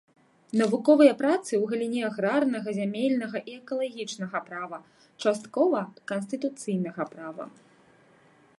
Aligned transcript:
Навуковыя 0.59 1.13
працы 1.19 1.51
ў 1.57 1.63
галіне 1.71 1.99
аграрнага, 2.09 2.69
зямельнага 2.79 3.37
і 3.51 3.57
экалагічнага 3.59 4.37
права, 4.49 4.77
часткова 5.27 5.79
канстытуцыйнага 6.13 7.03
права. 7.15 7.45